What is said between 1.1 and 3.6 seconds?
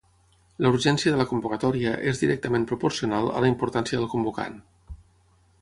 de la convocatòria és directament proporcional a la